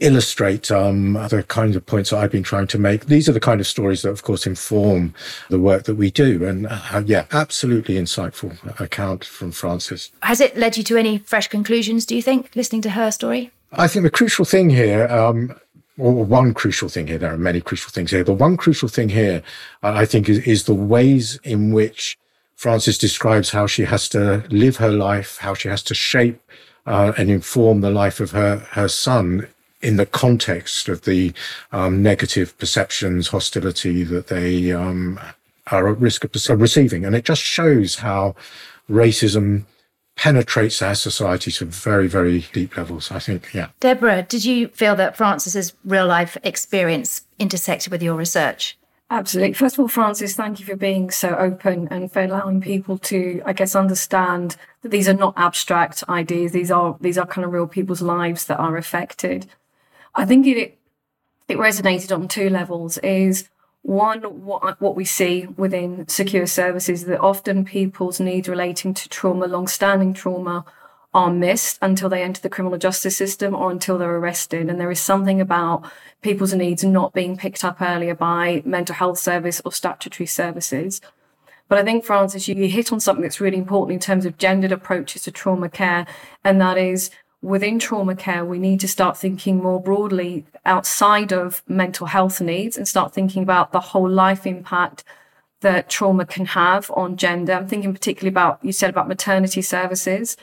[0.00, 3.06] illustrate um, the kinds of points that I've been trying to make.
[3.06, 5.14] These are the kind of stories that, of course, inform
[5.48, 6.44] the work that we do.
[6.44, 10.10] And uh, yeah, absolutely insightful account from Frances.
[10.22, 13.50] Has it led you to any fresh conclusions, do you think, listening to her story?
[13.72, 15.58] I think the crucial thing here, um,
[15.98, 18.24] or one crucial thing here, there are many crucial things here.
[18.24, 19.42] The one crucial thing here,
[19.82, 22.18] I think, is, is the ways in which
[22.56, 26.40] Frances describes how she has to live her life, how she has to shape
[26.86, 29.48] uh, and inform the life of her, her son
[29.84, 31.32] in the context of the
[31.70, 35.20] um, negative perceptions, hostility that they um,
[35.70, 37.04] are at risk of receiving.
[37.04, 38.34] And it just shows how
[38.88, 39.64] racism
[40.16, 43.52] penetrates our society to very, very deep levels, I think.
[43.52, 43.68] Yeah.
[43.80, 48.78] Deborah, did you feel that Frances's real life experience intersected with your research?
[49.10, 49.52] Absolutely.
[49.52, 53.42] First of all, Frances, thank you for being so open and for allowing people to,
[53.44, 56.52] I guess, understand that these are not abstract ideas.
[56.52, 59.46] These are these are kind of real people's lives that are affected.
[60.14, 60.78] I think it
[61.48, 62.98] it resonated on two levels.
[62.98, 63.48] Is
[63.82, 69.46] one what what we see within secure services that often people's needs relating to trauma,
[69.46, 70.64] long-standing trauma,
[71.12, 74.68] are missed until they enter the criminal justice system or until they're arrested.
[74.68, 75.84] And there is something about
[76.22, 81.00] people's needs not being picked up earlier by mental health service or statutory services.
[81.68, 84.72] But I think, Frances, you hit on something that's really important in terms of gendered
[84.72, 86.06] approaches to trauma care,
[86.42, 87.10] and that is
[87.44, 92.76] within trauma care, we need to start thinking more broadly outside of mental health needs
[92.76, 95.04] and start thinking about the whole life impact
[95.60, 97.52] that trauma can have on gender.
[97.52, 100.38] I'm thinking particularly about, you said about maternity services.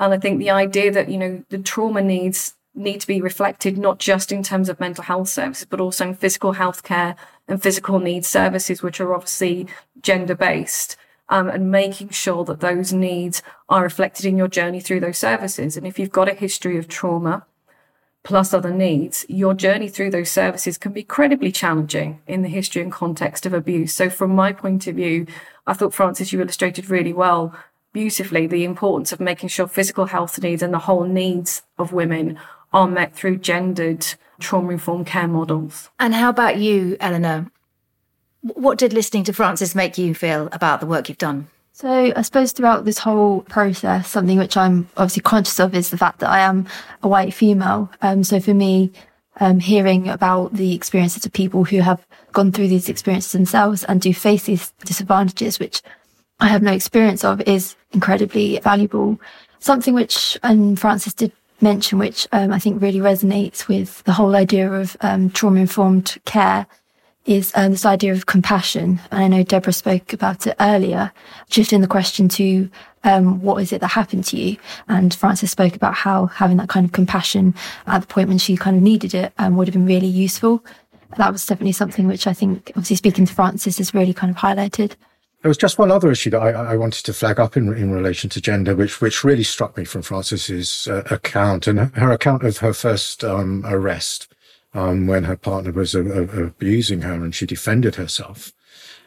[0.00, 3.78] And I think the idea that, you know, the trauma needs need to be reflected
[3.78, 7.16] not just in terms of mental health services, but also in physical health care
[7.48, 9.66] and physical needs services, which are obviously
[10.02, 10.96] gender based
[11.28, 15.76] um, and making sure that those needs are reflected in your journey through those services.
[15.76, 17.46] And if you've got a history of trauma
[18.22, 22.82] plus other needs, your journey through those services can be incredibly challenging in the history
[22.82, 23.94] and context of abuse.
[23.94, 25.26] So, from my point of view,
[25.66, 27.56] I thought, Frances, you illustrated really well,
[27.92, 32.38] beautifully, the importance of making sure physical health needs and the whole needs of women
[32.72, 34.06] are met through gendered
[34.38, 35.88] trauma informed care models.
[35.98, 37.50] And how about you, Eleanor?
[38.54, 41.48] What did listening to Frances make you feel about the work you've done?
[41.72, 45.98] So, I suppose throughout this whole process, something which I'm obviously conscious of is the
[45.98, 46.66] fact that I am
[47.02, 47.90] a white female.
[48.00, 48.92] Um, so, for me,
[49.40, 54.00] um, hearing about the experiences of people who have gone through these experiences themselves and
[54.00, 55.82] do face these disadvantages, which
[56.40, 59.20] I have no experience of, is incredibly valuable.
[59.58, 64.34] Something which, and Frances did mention, which um, I think really resonates with the whole
[64.34, 66.66] idea of um, trauma informed care
[67.26, 69.00] is um, this idea of compassion.
[69.10, 71.12] And I know Deborah spoke about it earlier,
[71.50, 72.70] shifting the question to
[73.04, 74.56] um, what is it that happened to you?
[74.88, 77.54] And Frances spoke about how having that kind of compassion
[77.86, 80.64] at the point when she kind of needed it um, would have been really useful.
[81.16, 84.36] That was definitely something which I think, obviously speaking to Frances, has really kind of
[84.36, 84.94] highlighted.
[85.42, 87.92] There was just one other issue that I, I, wanted to flag up in, in
[87.92, 92.42] relation to gender, which which really struck me from Frances's uh, account and her account
[92.42, 94.26] of her first um, arrest
[94.74, 98.52] um, when her partner was uh, abusing her and she defended herself.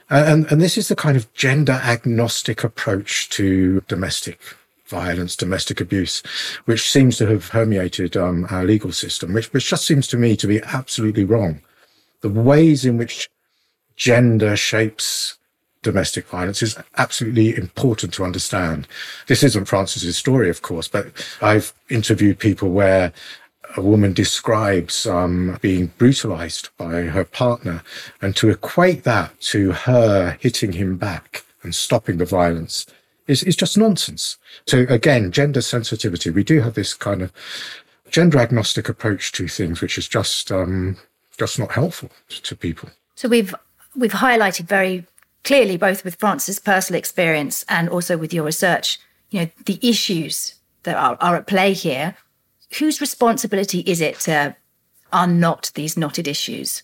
[0.09, 4.39] And, and this is the kind of gender agnostic approach to domestic
[4.87, 6.23] violence, domestic abuse,
[6.65, 10.35] which seems to have permeated um, our legal system, which, which just seems to me
[10.35, 11.61] to be absolutely wrong.
[12.21, 13.29] The ways in which
[13.95, 15.37] gender shapes
[15.81, 18.87] domestic violence is absolutely important to understand.
[19.27, 21.07] This isn't Frances's story, of course, but
[21.41, 23.13] I've interviewed people where
[23.77, 27.83] a woman describes um, being brutalized by her partner,
[28.21, 32.85] and to equate that to her hitting him back and stopping the violence
[33.27, 34.37] is, is just nonsense.
[34.65, 37.31] So again, gender sensitivity, we do have this kind of
[38.09, 40.97] gender agnostic approach to things, which is just um,
[41.37, 42.89] just not helpful to people.
[43.15, 43.53] So we've
[43.95, 45.05] we've highlighted very
[45.43, 48.99] clearly, both with Frances' personal experience and also with your research,
[49.29, 52.15] you know, the issues that are, are at play here
[52.77, 54.55] whose responsibility is it to
[55.11, 56.83] unknot these knotted issues?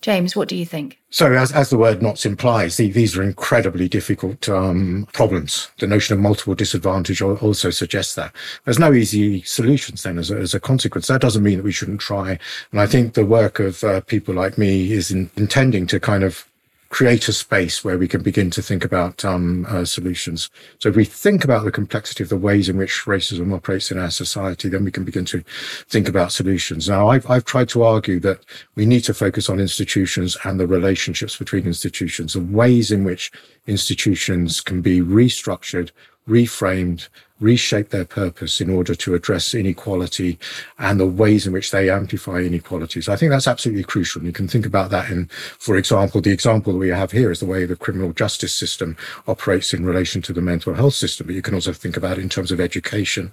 [0.00, 0.98] James, what do you think?
[1.10, 5.68] So, as, as the word knots implies, these are incredibly difficult um, problems.
[5.78, 8.34] The notion of multiple disadvantage also suggests that.
[8.64, 11.08] There's no easy solutions then as a, as a consequence.
[11.08, 12.38] That doesn't mean that we shouldn't try.
[12.72, 16.24] And I think the work of uh, people like me is in, intending to kind
[16.24, 16.46] of
[16.90, 20.50] create a space where we can begin to think about um, uh, solutions.
[20.80, 23.98] So if we think about the complexity of the ways in which racism operates in
[23.98, 25.44] our society, then we can begin to
[25.88, 26.88] think about solutions.
[26.88, 30.66] Now, I've, I've tried to argue that we need to focus on institutions and the
[30.66, 33.30] relationships between institutions, the ways in which
[33.68, 35.92] institutions can be restructured,
[36.30, 37.08] reframed,
[37.40, 40.38] reshape their purpose in order to address inequality
[40.78, 43.08] and the ways in which they amplify inequalities.
[43.08, 44.20] I think that's absolutely crucial.
[44.20, 45.26] And you can think about that in,
[45.58, 48.96] for example, the example that we have here is the way the criminal justice system
[49.26, 51.26] operates in relation to the mental health system.
[51.26, 53.32] But you can also think about it in terms of education.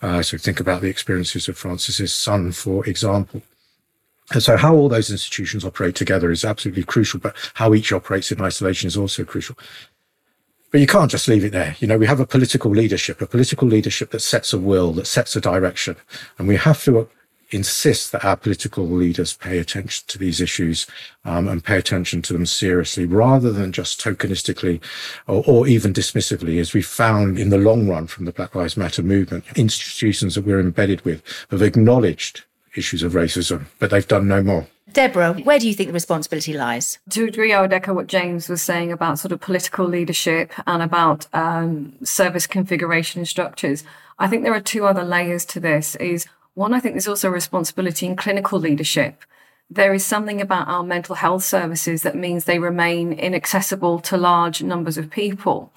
[0.00, 3.42] Uh, so think about the experiences of Frances's son, for example.
[4.30, 8.30] And so how all those institutions operate together is absolutely crucial, but how each operates
[8.30, 9.56] in isolation is also crucial.
[10.70, 11.76] But you can't just leave it there.
[11.80, 15.06] You know, we have a political leadership, a political leadership that sets a will, that
[15.06, 15.96] sets a direction.
[16.38, 17.08] And we have to
[17.50, 20.86] insist that our political leaders pay attention to these issues
[21.24, 24.82] um, and pay attention to them seriously rather than just tokenistically
[25.26, 28.76] or, or, even dismissively, as we found in the long run from the Black Lives
[28.76, 29.44] Matter movement.
[29.56, 32.44] Institutions that we're embedded with have acknowledged
[32.76, 34.66] issues of racism, but they've done no more.
[34.92, 36.98] Deborah, where do you think the responsibility lies?
[37.10, 40.52] To a degree, I would echo what James was saying about sort of political leadership
[40.66, 43.84] and about um, service configuration structures.
[44.18, 45.94] I think there are two other layers to this.
[45.96, 49.24] Is one, I think there's also a responsibility in clinical leadership.
[49.70, 54.62] There is something about our mental health services that means they remain inaccessible to large
[54.62, 55.72] numbers of people.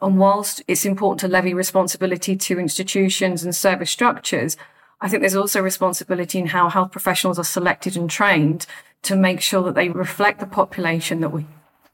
[0.00, 4.56] And whilst it's important to levy responsibility to institutions and service structures,
[5.00, 8.66] I think there's also responsibility in how health professionals are selected and trained
[9.02, 11.46] to make sure that they reflect the population that we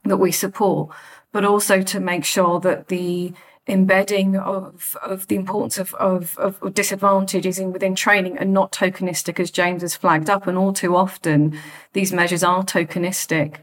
[0.03, 0.89] that we support,
[1.31, 3.33] but also to make sure that the
[3.67, 8.71] embedding of, of the importance of, of, of disadvantage is in within training and not
[8.71, 10.45] tokenistic as James has flagged up.
[10.45, 11.57] And all too often
[11.93, 13.57] these measures are tokenistic.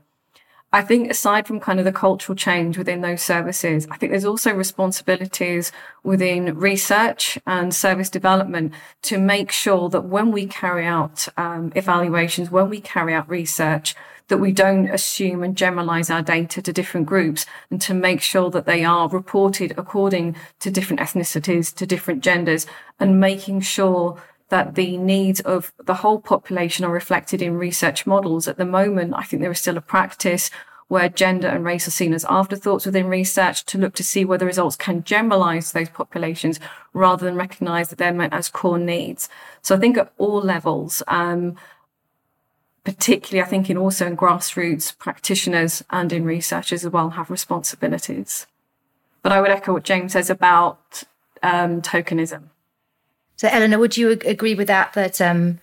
[0.74, 4.24] I think aside from kind of the cultural change within those services, I think there's
[4.24, 5.70] also responsibilities
[6.02, 12.50] within research and service development to make sure that when we carry out um, evaluations,
[12.50, 13.94] when we carry out research,
[14.28, 18.48] that we don't assume and generalize our data to different groups and to make sure
[18.48, 22.66] that they are reported according to different ethnicities, to different genders,
[22.98, 24.22] and making sure
[24.52, 28.46] that the needs of the whole population are reflected in research models.
[28.46, 30.50] At the moment, I think there is still a practice
[30.88, 34.44] where gender and race are seen as afterthoughts within research to look to see whether
[34.44, 36.60] results can generalize those populations
[36.92, 39.30] rather than recognize that they're meant as core needs.
[39.62, 41.56] So I think at all levels, um,
[42.84, 48.46] particularly I think in also in grassroots practitioners and in researchers as well have responsibilities.
[49.22, 51.04] But I would echo what James says about
[51.42, 52.51] um, tokenism.
[53.42, 54.92] So, Eleanor, would you agree with that?
[54.92, 55.58] That um,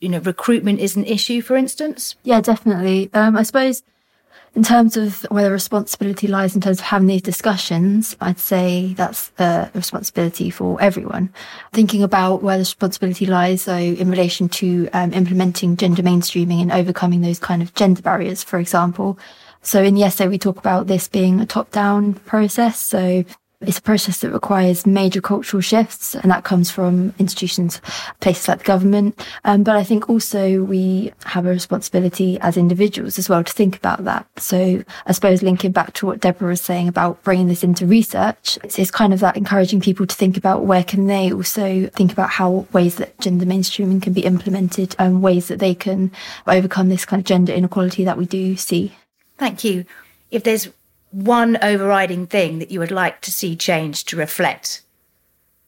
[0.00, 2.16] you know, recruitment is an issue, for instance.
[2.24, 3.10] Yeah, definitely.
[3.14, 3.84] Um, I suppose
[4.54, 8.92] In terms of where the responsibility lies in terms of having these discussions, I'd say
[8.94, 11.32] that's a responsibility for everyone.
[11.72, 16.72] Thinking about where the responsibility lies, though, in relation to um, implementing gender mainstreaming and
[16.72, 19.16] overcoming those kind of gender barriers, for example.
[19.62, 22.78] So in the essay, we talk about this being a top down process.
[22.78, 23.24] So
[23.62, 27.80] it's a process that requires major cultural shifts, and that comes from institutions,
[28.20, 29.26] places like the government.
[29.44, 33.76] Um, but I think also we have a responsibility as individuals as well to think
[33.76, 34.26] about that.
[34.38, 38.58] So I suppose linking back to what Deborah was saying about bringing this into research,
[38.64, 42.12] it's, it's kind of that encouraging people to think about where can they also think
[42.12, 46.10] about how ways that gender mainstreaming can be implemented and ways that they can
[46.46, 48.92] overcome this kind of gender inequality that we do see.
[49.38, 49.84] Thank you.
[50.30, 50.68] If there's
[51.12, 54.82] one overriding thing that you would like to see change to reflect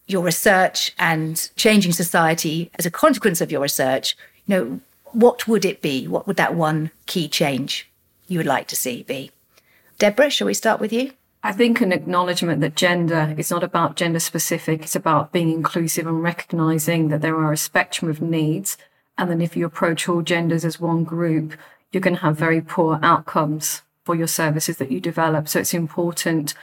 [0.07, 4.16] your research and changing society as a consequence of your research,
[4.47, 4.80] you know,
[5.12, 6.09] what would it be?
[6.09, 7.88] What would that one key change
[8.26, 9.30] you would like to see be?
[9.99, 11.12] Deborah, shall we start with you?
[11.42, 16.07] I think an acknowledgement that gender is not about gender specific, it's about being inclusive
[16.07, 18.78] and recognizing that there are a spectrum of needs.
[19.18, 21.55] And then if you approach all genders as one group,
[21.92, 25.49] you're going to have very poor outcomes for your services that you develop.
[25.49, 26.55] So it's important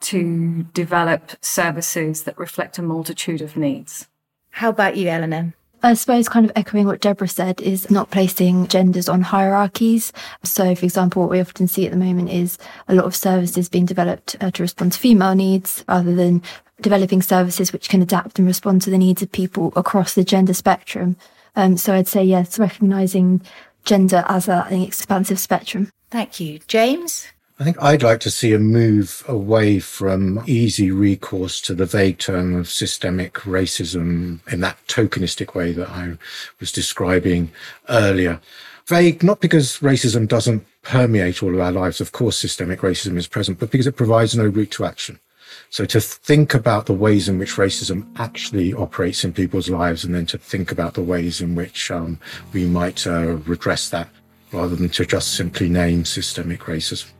[0.00, 4.08] to develop services that reflect a multitude of needs.
[4.50, 5.54] How about you, Eleanor?
[5.82, 10.12] I suppose, kind of echoing what Deborah said, is not placing genders on hierarchies.
[10.42, 13.70] So, for example, what we often see at the moment is a lot of services
[13.70, 16.42] being developed uh, to respond to female needs rather than
[16.82, 20.52] developing services which can adapt and respond to the needs of people across the gender
[20.52, 21.16] spectrum.
[21.56, 23.40] Um, so, I'd say, yes, recognizing
[23.84, 25.90] gender as an expansive spectrum.
[26.10, 26.58] Thank you.
[26.66, 27.28] James?
[27.60, 32.16] I think I'd like to see a move away from easy recourse to the vague
[32.16, 36.16] term of systemic racism in that tokenistic way that I
[36.58, 37.52] was describing
[37.90, 38.40] earlier.
[38.86, 42.00] Vague, not because racism doesn't permeate all of our lives.
[42.00, 45.20] Of course, systemic racism is present, but because it provides no route to action.
[45.68, 50.14] So to think about the ways in which racism actually operates in people's lives and
[50.14, 52.18] then to think about the ways in which um,
[52.54, 54.08] we might uh, redress that
[54.52, 57.10] rather than to just simply name systemic racism.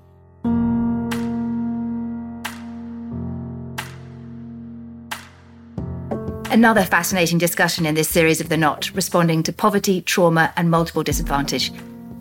[6.50, 11.04] Another fascinating discussion in this series of The Knot, responding to poverty, trauma, and multiple
[11.04, 11.72] disadvantage.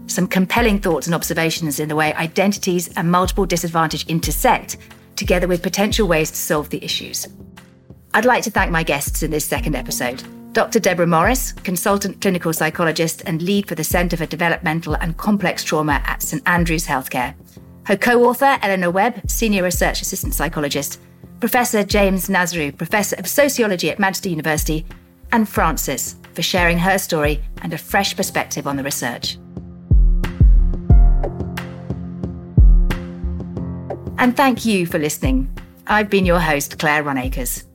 [0.06, 4.78] Some compelling thoughts and observations in the way identities and multiple disadvantage intersect,
[5.16, 7.28] together with potential ways to solve the issues.
[8.14, 10.24] I'd like to thank my guests in this second episode.
[10.52, 10.80] Dr.
[10.80, 16.02] Deborah Morris, consultant clinical psychologist and lead for the Centre for Developmental and Complex Trauma
[16.06, 17.36] at St Andrews Healthcare.
[17.86, 21.00] Her co author, Eleanor Webb, senior research assistant psychologist.
[21.40, 24.86] Professor James Nazroo, professor of sociology at Manchester University.
[25.32, 29.38] And Frances, for sharing her story and a fresh perspective on the research.
[34.18, 35.56] And thank you for listening.
[35.88, 37.69] I've been your host, Claire Runacres.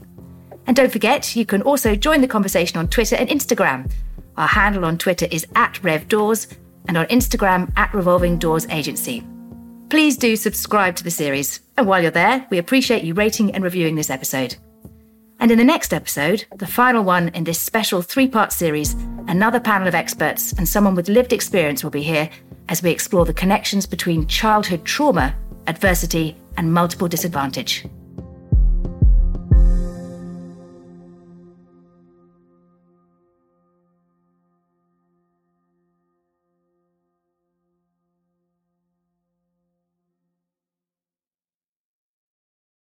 [0.64, 3.90] And don't forget, you can also join the conversation on Twitter and Instagram.
[4.36, 6.57] Our handle on Twitter is at RevDoors
[6.88, 9.22] and on Instagram at Revolving Doors Agency.
[9.90, 11.61] Please do subscribe to the series.
[11.76, 14.57] And while you're there, we appreciate you rating and reviewing this episode.
[15.43, 18.95] And in the next episode, the final one in this special three part series,
[19.26, 22.30] another panel of experts and someone with lived experience will be here
[22.68, 25.34] as we explore the connections between childhood trauma,
[25.66, 27.84] adversity, and multiple disadvantage.